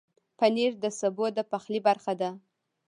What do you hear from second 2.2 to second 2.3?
ده.